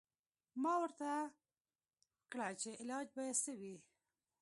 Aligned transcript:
ما 0.61 0.73
ورته 0.81 1.09
کړه 2.31 2.47
چې 2.61 2.69
علاج 2.81 3.07
به 3.15 3.23
څه 3.41 3.51
وي. 3.59 3.75